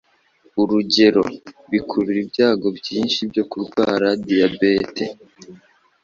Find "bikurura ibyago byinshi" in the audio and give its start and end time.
1.71-3.19